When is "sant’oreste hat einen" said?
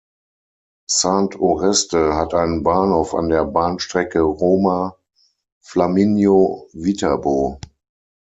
0.89-2.63